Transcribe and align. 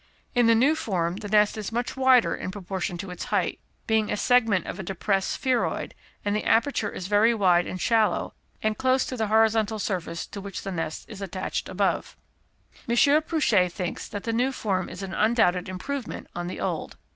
In 0.33 0.47
the 0.47 0.55
new 0.55 0.73
form 0.75 1.17
the 1.17 1.27
nest 1.27 1.59
is 1.59 1.71
much 1.71 1.95
wider 1.95 2.33
in 2.35 2.49
proportion 2.49 2.97
to 2.97 3.11
its 3.11 3.25
height, 3.25 3.59
being 3.85 4.11
a 4.11 4.17
segment 4.17 4.65
of 4.65 4.79
a 4.79 4.83
depressed 4.83 5.29
spheroid, 5.29 5.93
and 6.25 6.35
the 6.35 6.43
aperture 6.43 6.89
is 6.91 7.05
very 7.05 7.35
wide 7.35 7.67
and 7.67 7.79
shallow, 7.79 8.33
and 8.63 8.79
close 8.79 9.05
to 9.05 9.15
the 9.15 9.27
horizontal 9.27 9.77
surface 9.77 10.25
to 10.25 10.41
which 10.41 10.63
the 10.63 10.71
nest 10.71 11.05
is 11.07 11.21
attached 11.21 11.69
above. 11.69 12.17
M. 12.89 12.97
Pouchet 13.21 13.69
thinks 13.69 14.07
that 14.07 14.23
the 14.23 14.33
new 14.33 14.51
form 14.51 14.89
is 14.89 15.03
an 15.03 15.13
undoubted 15.13 15.69
improvement 15.69 16.25
on 16.35 16.47
the 16.47 16.59
old. 16.59 16.97